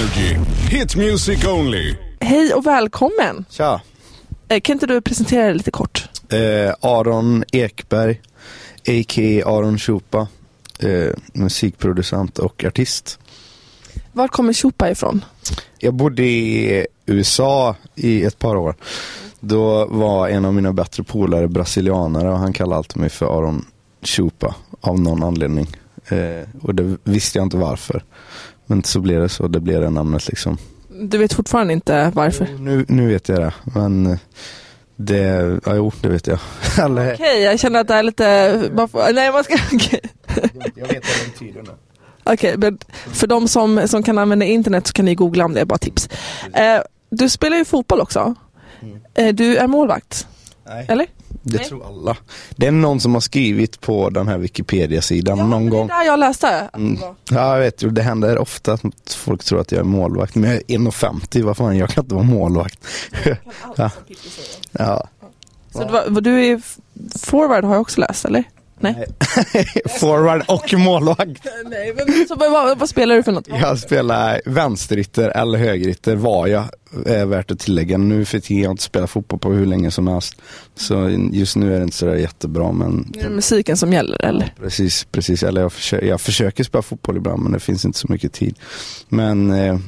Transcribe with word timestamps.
Energy. 0.00 0.36
Hit 0.70 0.96
music 0.96 1.44
only. 1.46 1.96
Hej 2.20 2.54
och 2.54 2.66
välkommen! 2.66 3.44
Tja! 3.50 3.80
Eh, 4.48 4.60
Kan 4.60 4.72
inte 4.72 4.86
du 4.86 5.00
presentera 5.00 5.44
dig 5.44 5.54
lite 5.54 5.70
kort? 5.70 6.08
Eh, 6.32 6.74
Aron 6.80 7.44
Ekberg, 7.52 8.20
a.k.a. 8.88 9.42
Aron 9.46 9.78
Chupa, 9.78 10.28
eh, 10.78 11.10
musikproducent 11.32 12.38
och 12.38 12.64
artist. 12.64 13.18
Var 14.12 14.28
kommer 14.28 14.52
Chupa 14.52 14.90
ifrån? 14.90 15.24
Jag 15.78 15.94
bodde 15.94 16.22
i 16.22 16.86
USA 17.06 17.76
i 17.94 18.24
ett 18.24 18.38
par 18.38 18.56
år. 18.56 18.74
Då 19.40 19.86
var 19.86 20.28
en 20.28 20.44
av 20.44 20.54
mina 20.54 20.72
bättre 20.72 21.02
polare 21.02 21.48
brasilianare 21.48 22.30
och 22.30 22.38
han 22.38 22.52
kallade 22.52 22.76
alltid 22.76 22.96
mig 23.00 23.10
för 23.10 23.38
Aron 23.38 23.64
Chupa 24.02 24.54
av 24.80 25.00
någon 25.00 25.22
anledning. 25.22 25.66
Eh, 26.08 26.48
och 26.62 26.74
det 26.74 26.96
visste 27.04 27.38
jag 27.38 27.46
inte 27.46 27.56
varför. 27.56 28.04
Men 28.70 28.84
så 28.84 29.00
blev 29.00 29.20
det 29.20 29.28
så, 29.28 29.48
det 29.48 29.60
blev 29.60 29.80
det 29.80 29.90
namnet 29.90 30.28
liksom. 30.28 30.58
Du 30.88 31.18
vet 31.18 31.32
fortfarande 31.32 31.72
inte 31.72 32.12
varför? 32.14 32.48
Nu, 32.58 32.84
nu 32.88 33.08
vet 33.08 33.28
jag 33.28 33.38
det, 33.38 33.52
men 33.74 34.18
det, 34.96 35.60
ja, 35.64 35.74
jo, 35.74 35.92
det 36.00 36.08
vet 36.08 36.26
jag. 36.26 36.38
Okej, 37.14 37.42
jag 37.42 37.60
känner 37.60 37.80
att 37.80 37.88
det 37.88 37.94
är 37.94 38.02
lite... 38.02 38.70
Man 38.74 38.88
får, 38.88 39.12
nej, 39.12 39.32
man 39.32 39.44
ska... 39.44 39.54
Okej, 39.72 40.00
jag 40.74 40.88
vet 40.88 41.04
vad 41.04 41.26
det 41.26 41.32
betyder 41.32 41.62
nu. 41.62 41.70
Okej, 42.24 42.54
men 42.58 42.78
för 43.12 43.26
de 43.26 43.48
som, 43.48 43.88
som 43.88 44.02
kan 44.02 44.18
använda 44.18 44.46
internet 44.46 44.86
så 44.86 44.92
kan 44.92 45.04
ni 45.04 45.14
googla 45.14 45.44
om 45.44 45.54
det, 45.54 45.64
bara 45.64 45.78
tips. 45.78 46.08
Eh, 46.52 46.80
du 47.10 47.28
spelar 47.28 47.56
ju 47.56 47.64
fotboll 47.64 48.00
också. 48.00 48.34
Eh, 49.14 49.34
du 49.34 49.56
är 49.56 49.66
målvakt, 49.66 50.26
Nej. 50.70 50.86
eller? 50.88 51.06
Det 51.42 51.56
Nej. 51.56 51.66
tror 51.68 51.86
alla. 51.86 52.16
Det 52.56 52.66
är 52.66 52.70
någon 52.70 53.00
som 53.00 53.14
har 53.14 53.20
skrivit 53.20 53.80
på 53.80 54.10
den 54.10 54.28
här 54.28 54.38
Wikipedia-sidan 54.38 55.50
någon 55.50 55.64
det 55.64 55.70
gång. 55.70 55.90
är 55.90 55.94
där 55.98 56.04
jag 56.04 56.18
läste. 56.20 56.46
det 56.72 56.78
Mm. 56.78 57.00
var. 57.00 57.14
Ja, 57.30 57.52
jag 57.54 57.60
vet. 57.60 57.94
Det 57.94 58.02
händer 58.02 58.38
ofta 58.38 58.72
att 58.72 58.82
folk 59.16 59.44
tror 59.44 59.60
att 59.60 59.72
jag 59.72 59.78
är 59.78 59.84
målvakt. 59.84 60.34
Men 60.34 60.50
jag 60.50 60.54
är 60.58 60.62
1,50. 60.78 61.42
Vad 61.42 61.56
fan, 61.56 61.76
jag 61.76 61.88
kan 61.90 62.04
inte 62.04 62.14
vara 62.14 62.24
målvakt. 62.24 62.78
ja. 63.76 63.90
ja. 64.72 65.08
Så 65.72 65.84
det 65.84 65.92
var, 65.92 66.20
du 66.20 66.46
är 66.46 66.62
forward 67.18 67.64
har 67.64 67.72
jag 67.74 67.80
också 67.80 68.00
läst, 68.00 68.24
eller? 68.24 68.44
Nej. 68.80 69.06
Forward 70.00 70.42
och 70.48 70.74
målvakt. 70.78 71.46
Nej, 71.64 71.94
men 71.96 72.26
så, 72.28 72.34
vad, 72.34 72.78
vad, 72.78 72.88
spelar 72.88 73.14
du 73.14 73.22
för 73.22 73.32
något? 73.32 73.48
Jag 73.48 73.78
spelar 73.78 74.40
vänsterytter 74.44 75.28
eller 75.28 75.58
högerytter 75.58 76.16
var 76.16 76.46
jag, 76.46 76.64
är 77.06 77.26
värt 77.26 77.50
att 77.50 77.58
tillägga. 77.58 77.98
Nu 77.98 78.24
för 78.24 78.40
tiden 78.40 78.58
har 78.58 78.64
jag 78.64 78.72
inte 78.72 78.82
spelat 78.82 79.10
fotboll 79.10 79.38
på 79.38 79.52
hur 79.52 79.66
länge 79.66 79.90
som 79.90 80.08
helst. 80.08 80.34
Så 80.74 81.08
just 81.32 81.56
nu 81.56 81.74
är 81.74 81.78
det 81.78 81.84
inte 81.84 81.96
sådär 81.96 82.14
jättebra 82.14 82.72
men 82.72 83.12
Är 83.18 83.22
det 83.22 83.30
musiken 83.30 83.76
som 83.76 83.92
gäller, 83.92 84.24
eller? 84.24 84.54
Precis, 84.60 85.04
precis. 85.04 85.42
Eller 85.42 85.60
jag, 85.60 85.72
försöker, 85.72 86.06
jag 86.06 86.20
försöker 86.20 86.64
spela 86.64 86.82
fotboll 86.82 87.16
ibland 87.16 87.42
men 87.42 87.52
det 87.52 87.60
finns 87.60 87.84
inte 87.84 87.98
så 87.98 88.06
mycket 88.10 88.32
tid. 88.32 88.58
Men 89.08 89.50
eh, 89.50 89.78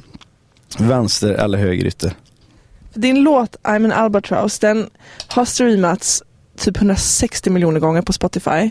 vänster 0.78 1.30
eller 1.30 1.58
högerytter. 1.58 2.12
Din 2.94 3.22
låt 3.22 3.56
I'm 3.62 3.84
an 3.84 3.92
albatross, 3.92 4.58
den 4.58 4.90
har 5.28 5.44
streamats 5.44 6.22
typ 6.62 6.76
160 6.76 7.50
miljoner 7.50 7.80
gånger 7.80 8.02
på 8.02 8.12
Spotify. 8.12 8.70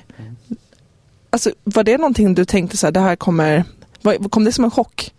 Alltså 1.30 1.52
var 1.64 1.84
det 1.84 1.98
någonting 1.98 2.34
du 2.34 2.46
tänkte 2.46 2.78
så 2.78 2.88
här, 2.88 2.92
det 2.92 3.00
här 3.00 3.16
kommer, 3.16 3.64
kom 4.30 4.44
det 4.44 4.52
som 4.52 4.64
en 4.64 4.72
chock? 4.72 5.12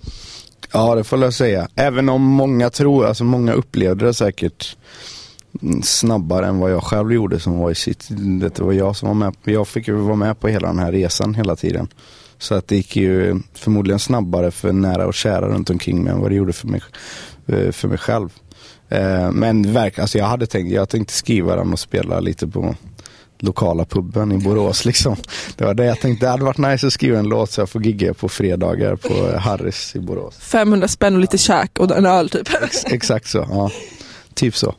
Ja, 0.72 0.94
det 0.94 1.04
får 1.04 1.22
jag 1.22 1.34
säga. 1.34 1.68
Även 1.74 2.08
om 2.08 2.22
många 2.22 2.70
tror, 2.70 3.06
alltså 3.06 3.24
många 3.24 3.52
upplevde 3.52 4.04
det 4.04 4.14
säkert 4.14 4.76
mm, 5.62 5.82
snabbare 5.82 6.46
än 6.46 6.58
vad 6.58 6.72
jag 6.72 6.82
själv 6.82 7.12
gjorde 7.12 7.40
som 7.40 7.58
var 7.58 7.70
i 7.70 7.74
sitt, 7.74 8.06
det 8.10 8.60
var 8.60 8.72
jag 8.72 8.96
som 8.96 9.08
var 9.08 9.14
med, 9.14 9.34
jag 9.44 9.68
fick 9.68 9.88
ju 9.88 9.94
vara 9.94 10.16
med 10.16 10.40
på 10.40 10.48
hela 10.48 10.68
den 10.68 10.78
här 10.78 10.92
resan 10.92 11.34
hela 11.34 11.56
tiden. 11.56 11.88
Så 12.38 12.54
att 12.54 12.68
det 12.68 12.76
gick 12.76 12.96
ju 12.96 13.40
förmodligen 13.54 13.98
snabbare 13.98 14.50
för 14.50 14.72
nära 14.72 15.06
och 15.06 15.14
kära 15.14 15.48
runt 15.48 15.70
omkring 15.70 16.04
mig 16.04 16.12
än 16.12 16.20
vad 16.20 16.30
det 16.30 16.34
gjorde 16.34 16.52
för 16.52 16.68
mig, 16.68 16.82
eh, 17.46 17.72
för 17.72 17.88
mig 17.88 17.98
själv. 17.98 18.28
Eh, 18.92 19.30
Men 19.32 19.72
verk, 19.72 19.98
alltså 19.98 20.18
jag 20.18 20.24
hade 20.26 20.46
tänkt, 20.46 20.72
jag 20.72 20.88
tänkte 20.88 21.14
skriva 21.14 21.56
den 21.56 21.72
och 21.72 21.78
spela 21.78 22.20
lite 22.20 22.46
på 22.48 22.74
lokala 23.38 23.84
puben 23.84 24.32
i 24.32 24.38
Borås 24.38 24.84
liksom. 24.84 25.16
Det 25.56 25.64
var 25.64 25.74
det 25.74 25.84
jag 25.84 26.00
tänkte, 26.00 26.26
det 26.26 26.30
hade 26.30 26.44
varit 26.44 26.58
nice 26.58 26.86
att 26.86 26.92
skriva 26.92 27.18
en 27.18 27.28
låt 27.28 27.50
så 27.50 27.60
jag 27.60 27.68
får 27.70 27.82
gigga 27.86 28.14
på 28.14 28.28
fredagar 28.28 28.96
på 28.96 29.38
Harris 29.38 29.96
i 29.96 29.98
Borås. 30.00 30.36
500 30.38 30.88
spänn 30.88 31.14
och 31.14 31.20
lite 31.20 31.38
käk 31.38 31.78
och 31.78 31.96
en 31.96 32.06
öl 32.06 32.30
typ. 32.30 32.48
Ex- 32.64 32.84
Exakt 32.84 33.28
så, 33.28 33.46
ja. 33.50 33.70
Typ 34.34 34.56
så. 34.56 34.74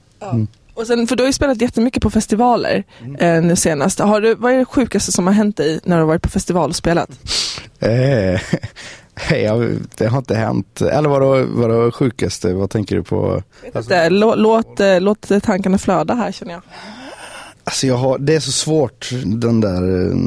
Och 0.73 0.87
sen, 0.87 1.07
för 1.07 1.15
du 1.15 1.23
har 1.23 1.27
ju 1.27 1.33
spelat 1.33 1.61
jättemycket 1.61 2.03
på 2.03 2.09
festivaler 2.09 2.83
eh, 3.19 3.41
nu 3.41 3.55
senast. 3.55 3.99
Har 3.99 4.21
du, 4.21 4.35
vad 4.35 4.53
är 4.53 4.57
det 4.57 4.65
sjukaste 4.65 5.11
som 5.11 5.27
har 5.27 5.33
hänt 5.33 5.57
dig 5.57 5.79
när 5.83 5.95
du 5.95 6.01
har 6.01 6.07
varit 6.07 6.21
på 6.21 6.29
festival 6.29 6.69
och 6.69 6.75
spelat? 6.75 7.09
Eh, 7.79 8.41
jag, 9.29 9.77
det 9.97 10.07
har 10.07 10.17
inte 10.17 10.35
hänt. 10.35 10.81
Eller 10.81 11.09
vadå, 11.09 11.45
vadå 11.45 11.91
sjukaste? 11.91 12.53
Vad 12.53 12.69
tänker 12.69 12.95
du 12.95 13.03
på? 13.03 13.43
Alltså, 13.73 14.09
låt, 14.09 14.37
låt, 14.37 14.79
eh, 14.79 15.01
låt 15.01 15.31
tankarna 15.43 15.77
flöda 15.77 16.13
här 16.13 16.31
känner 16.31 16.53
jag. 16.53 16.61
Alltså 17.65 17.87
jag 17.87 17.95
har, 17.95 18.17
det 18.17 18.35
är 18.35 18.39
så 18.39 18.51
svårt 18.51 19.09
den 19.25 19.61
där 19.61 20.07
eh, 20.07 20.17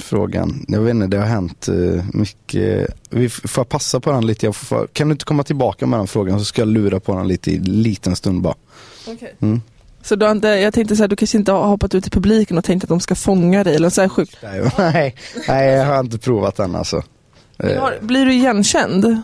frågan. 0.00 0.64
Jag 0.68 0.80
vet 0.80 0.90
inte, 0.90 1.06
det 1.06 1.18
har 1.18 1.26
hänt 1.26 1.68
eh, 1.68 2.04
mycket. 2.12 2.94
Vi 3.10 3.28
får 3.28 3.64
passa 3.64 4.00
på 4.00 4.12
den 4.12 4.26
lite? 4.26 4.52
Får, 4.52 4.86
kan 4.86 5.08
du 5.08 5.12
inte 5.12 5.24
komma 5.24 5.42
tillbaka 5.42 5.86
med 5.86 5.98
den 5.98 6.06
frågan 6.06 6.38
så 6.38 6.44
ska 6.44 6.60
jag 6.60 6.68
lura 6.68 7.00
på 7.00 7.14
den 7.16 7.28
lite 7.28 7.50
i 7.50 7.56
en 7.56 7.62
liten 7.62 8.16
stund 8.16 8.42
bara. 8.42 8.54
Mm. 9.40 9.60
Så 10.02 10.16
du 10.16 10.30
inte, 10.30 10.48
jag 10.48 10.74
tänkte 10.74 10.96
så 10.96 11.02
här, 11.02 11.08
du 11.08 11.16
kanske 11.16 11.38
inte 11.38 11.52
har 11.52 11.66
hoppat 11.66 11.94
ut 11.94 12.06
i 12.06 12.10
publiken 12.10 12.58
och 12.58 12.64
tänkt 12.64 12.82
att 12.82 12.88
de 12.88 13.00
ska 13.00 13.14
fånga 13.14 13.64
dig 13.64 13.76
eller 13.76 13.90
så 13.90 14.00
här 14.00 14.08
sjukt. 14.08 14.36
Nej, 14.42 14.70
nej, 14.78 15.14
nej, 15.48 15.74
jag 15.74 15.86
har 15.86 16.00
inte 16.00 16.18
provat 16.18 16.56
den 16.56 16.76
alltså. 16.76 17.02
Eh, 17.58 17.80
Har, 17.80 17.98
blir 18.00 18.26
du 18.26 18.32
igenkänd 18.34 19.22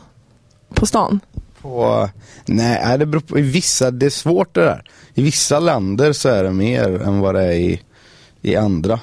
på 0.74 0.86
stan? 0.86 1.20
På, 1.60 2.08
nej, 2.46 2.80
nej, 2.84 2.98
det 2.98 3.06
beror 3.06 3.20
på. 3.20 3.38
I 3.38 3.42
vissa, 3.42 3.90
det 3.90 4.06
är 4.06 4.10
svårt 4.10 4.54
det 4.54 4.60
där. 4.64 4.82
I 5.14 5.22
vissa 5.22 5.60
länder 5.60 6.12
så 6.12 6.28
är 6.28 6.44
det 6.44 6.50
mer 6.50 7.02
än 7.02 7.20
vad 7.20 7.34
det 7.34 7.42
är 7.42 7.52
i, 7.52 7.82
i 8.42 8.56
andra. 8.56 8.94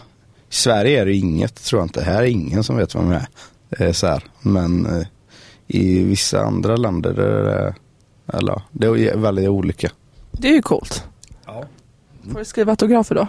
I 0.49 0.53
Sverige 0.53 1.01
är 1.01 1.05
det 1.05 1.13
inget, 1.13 1.55
tror 1.63 1.79
jag 1.81 1.85
inte. 1.85 2.03
Här 2.03 2.21
är 2.21 2.27
ingen 2.27 2.63
som 2.63 2.77
vet 2.77 2.95
vem 2.95 3.11
jag 3.11 3.21
är. 3.69 3.85
Eh, 3.85 3.91
så 3.91 4.07
här. 4.07 4.23
Men 4.41 4.85
eh, 4.85 5.07
i 5.67 6.03
vissa 6.03 6.41
andra 6.41 6.75
länder 6.75 7.19
är 7.19 7.43
det, 7.43 7.75
eller, 8.37 8.51
ja, 8.53 8.61
det 8.71 8.87
är 8.87 9.17
väldigt 9.17 9.49
olika. 9.49 9.91
Det 10.31 10.47
är 10.47 10.53
ju 10.53 10.61
coolt. 10.61 11.03
Får 12.31 12.39
du 12.39 12.45
skriva 12.45 12.71
autografer 12.71 13.15
då? 13.15 13.27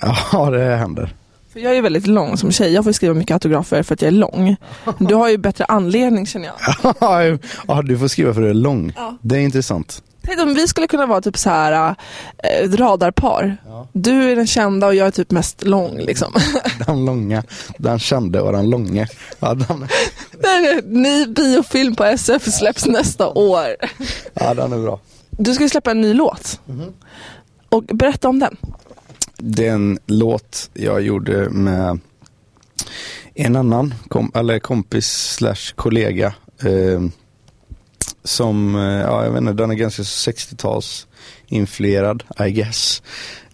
Ja, 0.32 0.50
det 0.50 0.76
händer. 0.76 1.14
För 1.58 1.64
jag 1.64 1.76
är 1.76 1.82
väldigt 1.82 2.06
lång 2.06 2.36
som 2.36 2.52
tjej, 2.52 2.72
jag 2.72 2.84
får 2.84 2.92
skriva 2.92 3.14
mycket 3.14 3.34
autografer 3.34 3.82
för 3.82 3.94
att 3.94 4.02
jag 4.02 4.06
är 4.06 4.12
lång. 4.12 4.56
Du 4.98 5.14
har 5.14 5.28
ju 5.28 5.38
bättre 5.38 5.64
anledning 5.64 6.26
känner 6.26 6.46
jag. 6.46 6.94
ja, 7.68 7.82
du 7.82 7.98
får 7.98 8.08
skriva 8.08 8.34
för 8.34 8.40
du 8.40 8.50
är 8.50 8.54
lång. 8.54 8.92
Ja. 8.96 9.16
Det 9.22 9.36
är 9.36 9.40
intressant. 9.40 10.02
Tänk 10.22 10.40
om 10.40 10.54
vi 10.54 10.68
skulle 10.68 10.86
kunna 10.86 11.06
vara 11.06 11.20
typ 11.20 11.38
så 11.38 11.50
här 11.50 11.94
ett 12.38 12.74
radarpar. 12.74 13.56
Du 13.92 14.32
är 14.32 14.36
den 14.36 14.46
kända 14.46 14.86
och 14.86 14.94
jag 14.94 15.06
är 15.06 15.10
typ 15.10 15.30
mest 15.30 15.64
lång 15.64 15.96
liksom. 15.98 16.32
Den 16.86 17.04
långa, 17.04 17.42
den 17.78 17.98
kände 17.98 18.40
och 18.40 18.52
den 18.52 18.70
långa. 18.70 19.06
Ja, 19.40 19.54
den, 19.54 19.88
Ny 21.02 21.26
biofilm 21.26 21.96
på 21.96 22.04
SF 22.04 22.42
släpps 22.44 22.86
nästa 22.86 23.28
år. 23.28 23.66
ja, 24.34 24.54
den 24.54 24.72
är 24.72 24.78
bra. 24.78 25.00
Du 25.30 25.54
ska 25.54 25.64
ju 25.64 25.70
släppa 25.70 25.90
en 25.90 26.00
ny 26.00 26.14
låt. 26.14 26.60
Och 27.68 27.84
berätta 27.84 28.28
om 28.28 28.38
den. 28.38 28.56
Den 29.42 29.98
låt 30.06 30.70
jag 30.74 31.00
gjorde 31.00 31.50
med 31.50 31.98
en 33.34 33.56
annan 33.56 33.94
kom, 34.08 34.32
eller 34.34 34.58
kompis 34.58 35.06
slash 35.06 35.74
kollega. 35.74 36.34
Eh, 36.62 37.02
som, 38.24 38.74
eh, 38.74 38.82
ja 38.82 39.24
jag 39.24 39.30
vet 39.30 39.40
inte, 39.40 39.52
den 39.52 39.70
är 39.70 39.74
ganska 39.74 40.02
60-tals 40.02 41.06
influerad, 41.46 42.24
I 42.46 42.50
guess. 42.50 43.02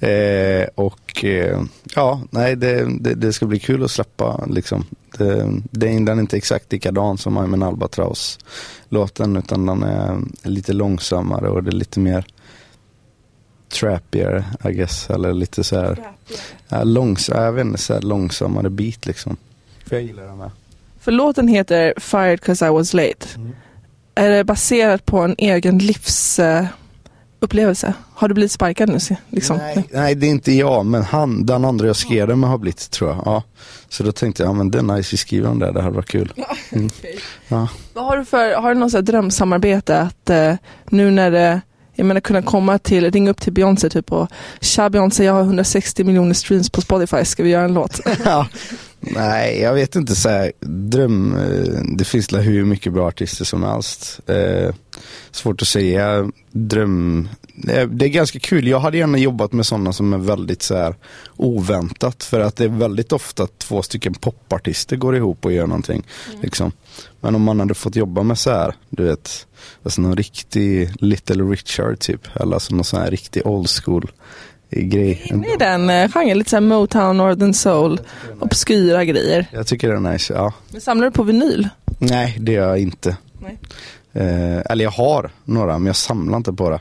Eh, 0.00 0.68
och 0.74 1.24
eh, 1.24 1.62
ja, 1.94 2.20
nej 2.30 2.56
det, 2.56 3.00
det, 3.00 3.14
det 3.14 3.32
ska 3.32 3.46
bli 3.46 3.58
kul 3.58 3.84
att 3.84 3.90
släppa 3.90 4.46
liksom. 4.50 4.84
Det, 5.18 5.60
det, 5.70 5.86
den 5.86 6.08
är 6.08 6.20
inte 6.20 6.36
exakt 6.36 6.72
likadan 6.72 7.18
som 7.18 7.38
I'm 7.38 7.54
an 7.54 7.62
Albatross 7.62 8.38
låten 8.88 9.36
utan 9.36 9.66
den 9.66 9.82
är 9.82 10.18
lite 10.42 10.72
långsammare 10.72 11.48
och 11.48 11.62
det 11.62 11.70
är 11.70 11.72
lite 11.72 12.00
mer 12.00 12.26
trappier 13.74 14.44
I 14.64 14.72
guess. 14.72 15.10
Eller 15.10 15.32
lite 15.32 15.64
så 15.64 15.80
här, 15.80 15.98
ja, 16.68 16.84
långs, 16.84 17.28
jag 17.28 17.52
vet 17.52 17.66
inte, 17.66 17.78
så 17.78 17.94
här 17.94 18.00
långsammare 18.00 18.70
beat 18.70 19.06
liksom. 19.06 19.36
För 19.86 19.96
jag 19.96 20.02
gillar 20.02 20.22
den 20.22 20.38
med. 20.38 20.50
För 21.00 21.12
låten 21.12 21.48
heter 21.48 21.94
Fired 21.96 22.40
cause 22.40 22.66
I 22.66 22.70
was 22.70 22.94
late. 22.94 23.26
Är 24.14 24.30
det 24.30 24.44
baserat 24.44 25.06
på 25.06 25.18
en 25.18 25.34
egen 25.38 25.78
livsupplevelse? 25.78 26.68
upplevelse? 27.44 27.94
Har 28.14 28.28
du 28.28 28.34
blivit 28.34 28.52
sparkad 28.52 28.88
nu? 28.88 28.98
Liksom? 29.30 29.56
Nej, 29.56 29.84
nej, 29.92 30.14
det 30.14 30.26
är 30.26 30.30
inte 30.30 30.52
jag, 30.52 30.86
men 30.86 31.02
han, 31.02 31.46
den 31.46 31.64
andra 31.64 31.86
jag 31.86 31.96
skrev 31.96 32.28
det 32.28 32.36
med 32.36 32.50
har 32.50 32.58
blivit 32.58 32.90
tror 32.90 33.10
jag. 33.10 33.22
Ja. 33.24 33.42
Så 33.88 34.02
då 34.02 34.12
tänkte 34.12 34.42
jag, 34.42 34.50
ja 34.50 34.52
men 34.52 34.70
det 34.70 34.78
är 34.78 34.82
nice, 34.82 35.08
vi 35.10 35.16
skriver 35.16 35.48
om 35.48 35.58
det, 35.58 35.72
det 35.72 35.82
här 35.82 35.90
var 35.90 36.02
kul. 36.02 36.32
Mm. 36.70 36.90
Ja. 37.48 37.68
Vad 37.92 38.04
har 38.04 38.16
du 38.16 38.24
för, 38.24 38.54
har 38.54 38.74
du 38.74 38.80
något 38.80 38.90
så 38.90 38.96
här 38.96 39.02
drömsamarbete 39.02 40.00
att 40.00 40.30
eh, 40.30 40.54
nu 40.84 41.10
när 41.10 41.30
det, 41.30 41.60
jag 41.94 42.06
menar 42.06 42.20
kunna 42.20 42.42
komma 42.42 42.78
till, 42.78 43.10
ringa 43.10 43.30
upp 43.30 43.40
till 43.40 43.52
Beyoncé 43.52 43.90
typ 43.90 44.12
och 44.12 44.28
Tja 44.60 44.90
Beyoncé, 44.90 45.24
jag 45.24 45.32
har 45.32 45.40
160 45.40 46.04
miljoner 46.04 46.34
streams 46.34 46.70
på 46.70 46.80
Spotify, 46.80 47.24
ska 47.24 47.42
vi 47.42 47.50
göra 47.50 47.64
en 47.64 47.74
låt? 47.74 48.00
ja. 48.24 48.46
Nej, 49.06 49.60
jag 49.60 49.74
vet 49.74 49.96
inte 49.96 50.14
så 50.14 50.28
här, 50.28 50.52
dröm, 50.60 51.36
eh, 51.36 51.96
det 51.96 52.04
finns 52.04 52.32
väl 52.32 52.40
hur 52.40 52.64
mycket 52.64 52.92
bra 52.92 53.08
artister 53.08 53.44
som 53.44 53.62
helst. 53.62 54.20
Eh, 54.26 54.74
svårt 55.30 55.62
att 55.62 55.68
säga, 55.68 56.30
dröm, 56.52 57.28
eh, 57.68 57.88
det 57.88 58.04
är 58.04 58.08
ganska 58.08 58.38
kul. 58.38 58.68
Jag 58.68 58.80
hade 58.80 58.98
gärna 58.98 59.18
jobbat 59.18 59.52
med 59.52 59.66
sådana 59.66 59.92
som 59.92 60.12
är 60.12 60.18
väldigt 60.18 60.62
så 60.62 60.76
här 60.76 60.94
oväntat. 61.36 62.24
För 62.24 62.40
att 62.40 62.56
det 62.56 62.64
är 62.64 62.68
väldigt 62.68 63.12
ofta 63.12 63.46
två 63.58 63.82
stycken 63.82 64.14
popartister 64.14 64.96
går 64.96 65.16
ihop 65.16 65.44
och 65.44 65.52
gör 65.52 65.66
någonting. 65.66 66.06
Liksom. 66.42 66.72
Men 67.20 67.34
om 67.34 67.42
man 67.42 67.60
hade 67.60 67.74
fått 67.74 67.96
jobba 67.96 68.22
med 68.22 68.38
så 68.38 68.50
här, 68.50 68.74
du 68.90 69.04
vet, 69.04 69.46
alltså 69.82 70.00
någon 70.00 70.16
riktig 70.16 70.90
Little 71.00 71.44
Richard 71.44 71.98
typ. 71.98 72.36
Eller 72.36 72.54
alltså 72.54 72.74
någon 72.74 72.84
sån 72.84 73.00
här 73.00 73.10
riktig 73.10 73.46
old 73.46 73.68
school 73.70 74.10
grej. 74.74 75.22
Inne 75.24 75.46
i 75.46 75.56
den 75.58 75.90
eh, 75.90 76.10
genren, 76.10 76.38
lite 76.38 76.50
såhär 76.50 76.60
Motown, 76.60 77.16
Northern 77.16 77.54
Soul, 77.54 78.00
obskyra 78.40 79.04
grejer. 79.04 79.46
Jag 79.52 79.66
tycker 79.66 79.88
det 79.88 79.94
är 79.94 80.12
nice, 80.12 80.34
ja. 80.34 80.52
Men 80.70 80.80
samlar 80.80 81.04
du 81.06 81.10
på 81.10 81.22
vinyl? 81.22 81.68
Nej, 81.98 82.36
det 82.40 82.52
gör 82.52 82.68
jag 82.68 82.78
inte. 82.78 83.16
Nej. 83.40 83.58
Eh, 84.12 84.62
eller 84.70 84.84
jag 84.84 84.90
har 84.90 85.30
några, 85.44 85.78
men 85.78 85.86
jag 85.86 85.96
samlar 85.96 86.36
inte 86.36 86.52
på 86.52 86.70
det. 86.70 86.80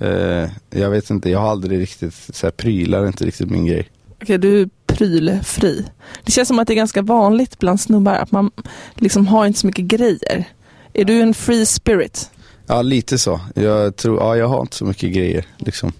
Eh, 0.00 0.50
jag 0.80 0.90
vet 0.90 1.10
inte, 1.10 1.30
jag 1.30 1.38
har 1.38 1.50
aldrig 1.50 1.80
riktigt, 1.80 2.14
så 2.14 2.46
här, 2.46 2.50
prylar 2.50 3.02
är 3.02 3.06
inte 3.06 3.24
riktigt 3.24 3.50
min 3.50 3.66
grej. 3.66 3.88
Okej, 4.22 4.38
du 4.38 4.60
är 4.60 4.68
prylfri. 4.86 5.84
Det 6.24 6.32
känns 6.32 6.48
som 6.48 6.58
att 6.58 6.66
det 6.66 6.72
är 6.72 6.76
ganska 6.76 7.02
vanligt 7.02 7.58
bland 7.58 7.80
snubbar 7.80 8.14
att 8.14 8.32
man 8.32 8.50
liksom 8.94 9.26
har 9.26 9.46
inte 9.46 9.58
så 9.58 9.66
mycket 9.66 9.84
grejer. 9.84 10.44
Är 10.92 11.04
du 11.04 11.20
en 11.20 11.34
free 11.34 11.66
spirit? 11.66 12.30
Ja, 12.66 12.82
lite 12.82 13.18
så. 13.18 13.40
Jag 13.54 13.96
tror, 13.96 14.18
ja, 14.18 14.36
jag 14.36 14.48
har 14.48 14.60
inte 14.60 14.76
så 14.76 14.84
mycket 14.84 15.12
grejer 15.12 15.44
liksom. 15.56 15.92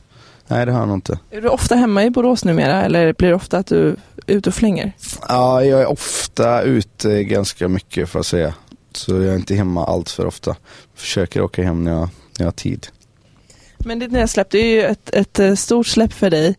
Nej, 0.48 0.66
det 0.66 0.72
har 0.72 0.78
jag 0.78 0.88
nog 0.88 0.96
inte. 0.96 1.18
Är 1.30 1.40
du 1.40 1.48
ofta 1.48 1.74
hemma 1.74 2.04
i 2.04 2.10
Borås 2.10 2.44
numera 2.44 2.82
eller 2.84 3.12
blir 3.12 3.28
det 3.28 3.34
ofta 3.34 3.58
att 3.58 3.66
du 3.66 3.88
är 4.26 4.34
ute 4.34 4.48
och 4.48 4.54
flänger? 4.54 4.92
Ja, 5.28 5.64
jag 5.64 5.80
är 5.80 5.86
ofta 5.86 6.62
ute 6.62 7.24
ganska 7.24 7.68
mycket 7.68 8.08
får 8.08 8.18
jag 8.18 8.26
säga. 8.26 8.54
Så 8.92 9.12
jag 9.12 9.24
är 9.24 9.36
inte 9.36 9.54
hemma 9.54 9.86
allt 9.86 10.10
för 10.10 10.26
ofta. 10.26 10.56
Försöker 10.94 11.42
åka 11.42 11.62
hem 11.62 11.84
när 11.84 11.90
jag, 11.90 12.00
när 12.00 12.08
jag 12.38 12.46
har 12.46 12.52
tid. 12.52 12.86
Men 13.78 13.98
ditt 13.98 14.12
nya 14.12 14.26
släpp, 14.26 14.50
det 14.50 14.58
är 14.58 14.70
ju 14.70 14.82
ett, 14.82 15.14
ett 15.14 15.38
eh, 15.38 15.54
stort 15.54 15.86
släpp 15.86 16.12
för 16.12 16.30
dig. 16.30 16.56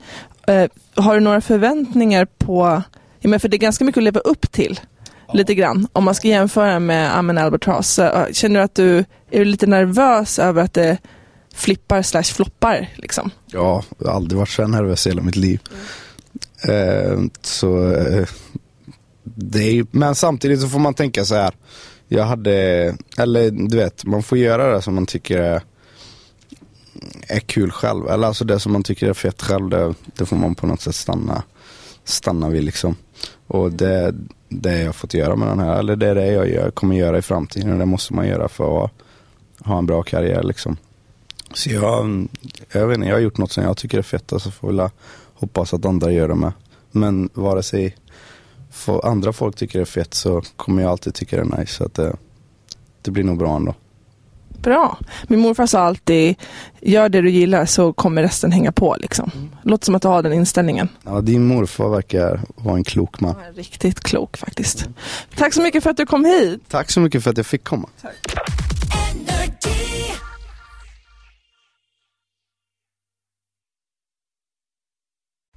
Eh, 0.48 0.70
har 0.96 1.14
du 1.14 1.20
några 1.20 1.42
förväntningar 1.42 2.26
på, 2.38 2.84
ja, 3.20 3.30
men 3.30 3.40
för 3.40 3.50
det 3.50 3.56
är 3.56 3.60
ganska 3.60 3.86
mycket 3.86 3.98
att 3.98 4.04
leva 4.04 4.20
upp 4.20 4.52
till, 4.52 4.80
lite 5.34 5.56
grann. 5.56 5.88
Om 5.94 6.04
man 6.04 6.16
ska 6.16 6.28
jämföra 6.28 6.80
med 6.80 7.18
Amen 7.18 7.38
Albatross, 7.38 8.00
känner 8.32 8.60
du 8.60 8.60
att 8.60 8.76
du 8.76 9.06
är 9.32 9.46
lite 9.46 9.68
nervös 9.68 10.40
över 10.40 10.64
att 10.64 10.74
det 10.74 10.98
flippar 11.60 12.02
slash 12.02 12.24
floppar 12.24 12.90
liksom? 12.96 13.32
Ja, 13.46 13.84
jag 13.98 14.08
har 14.08 14.16
aldrig 14.16 14.40
varit 14.40 14.50
så 14.50 14.62
här 14.62 14.70
nervös 14.70 15.08
i 15.08 15.10
hela 15.10 15.22
mitt 15.22 15.36
liv. 15.36 15.60
Eh, 16.62 17.20
så, 17.42 17.92
eh, 17.94 18.28
det 19.24 19.64
är, 19.64 19.86
men 19.92 20.16
samtidigt 20.16 20.62
så 20.62 20.68
får 20.68 20.80
man 20.80 20.94
tänka 20.94 21.26
så 21.26 21.36
här. 21.36 21.54
Jag 22.08 22.24
hade, 22.24 22.54
eller 23.18 23.52
du 23.52 23.78
vet, 23.78 24.06
man 24.06 24.24
får 24.24 24.38
göra 24.38 24.74
det 24.74 24.82
som 24.82 24.96
man 24.96 25.06
tycker 25.06 25.38
är, 25.38 25.62
är 27.28 27.40
kul 27.40 27.72
själv. 27.72 28.08
Eller 28.08 28.28
alltså 28.28 28.46
det 28.46 28.60
som 28.60 28.72
man 28.72 28.84
tycker 28.84 29.10
är 29.10 29.14
fett 29.14 29.42
själv, 29.42 29.70
det, 29.70 29.94
det 30.16 30.26
får 30.26 30.36
man 30.36 30.56
på 30.56 30.68
något 30.68 30.82
sätt 30.82 30.96
stanna, 30.96 31.44
stanna 32.04 32.50
vid 32.50 32.64
liksom. 32.64 32.96
Och 33.48 33.72
det, 33.72 34.16
det 34.50 34.70
har 34.70 34.78
jag 34.78 34.96
fått 34.96 35.14
göra 35.14 35.36
med 35.36 35.48
den 35.48 35.60
här, 35.60 35.80
eller 35.80 35.96
det 35.96 36.08
är 36.08 36.16
det 36.16 36.32
jag 36.32 36.50
gör, 36.50 36.72
kommer 36.72 36.96
göra 36.96 37.18
i 37.18 37.22
framtiden. 37.22 37.72
Och 37.72 37.80
det 37.80 37.86
måste 37.86 38.14
man 38.14 38.28
göra 38.28 38.48
för 38.48 38.86
att 38.86 38.92
ha 39.66 39.78
en 39.78 39.86
bra 39.86 40.04
karriär 40.04 40.44
liksom. 40.44 40.78
Så 41.54 41.70
jag, 41.70 42.28
jag 42.72 42.88
vet 42.88 42.96
inte, 42.96 43.08
jag 43.08 43.16
har 43.16 43.22
gjort 43.22 43.38
något 43.38 43.52
som 43.52 43.64
jag 43.64 43.78
tycker 43.78 43.98
är 43.98 44.02
fett 44.02 44.32
och 44.32 44.42
så 44.42 44.52
får 44.52 44.76
jag 44.76 44.92
hoppas 45.34 45.74
att 45.74 45.86
andra 45.86 46.12
gör 46.12 46.28
det 46.28 46.36
med. 46.36 46.52
Men 46.92 47.30
vare 47.34 47.64
sig 47.64 47.96
för 48.72 49.06
andra 49.06 49.34
folk 49.34 49.56
tycker 49.56 49.80
det 49.80 49.84
är 49.84 49.86
fett 49.86 50.14
så 50.14 50.42
kommer 50.56 50.82
jag 50.82 50.92
alltid 50.92 51.14
tycka 51.14 51.36
det 51.36 51.42
är 51.42 51.60
nice. 51.60 51.74
Så 51.74 51.84
att 51.84 51.94
det, 51.94 52.16
det 53.02 53.12
blir 53.12 53.24
nog 53.24 53.38
bra 53.38 53.56
ändå. 53.56 53.76
Bra. 54.62 54.98
Min 55.28 55.40
morfar 55.40 55.66
sa 55.66 55.80
alltid, 55.80 56.36
gör 56.82 57.10
det 57.10 57.22
du 57.22 57.30
gillar 57.30 57.66
så 57.66 57.94
kommer 57.94 58.22
resten 58.24 58.52
hänga 58.52 58.72
på 58.72 58.96
liksom. 59.00 59.32
Låter 59.64 59.86
som 59.86 59.96
att 59.96 60.02
du 60.02 60.08
har 60.08 60.24
den 60.24 60.34
inställningen. 60.34 60.90
Ja, 61.04 61.22
din 61.22 61.46
morfar 61.48 61.90
verkar 61.90 62.42
vara 62.56 62.76
en 62.76 62.84
klok 62.84 63.20
man. 63.20 63.36
Ja, 63.46 63.52
Riktigt 63.62 64.00
klok 64.00 64.38
faktiskt. 64.38 64.90
Tack 65.38 65.54
så 65.54 65.62
mycket 65.62 65.84
för 65.84 65.90
att 65.90 65.98
du 65.98 66.06
kom 66.06 66.26
hit. 66.26 66.62
Tack 66.68 66.92
så 66.92 67.00
mycket 67.00 67.24
för 67.24 67.32
att 67.32 67.38
jag 67.38 67.46
fick 67.46 67.64
komma. 67.64 67.90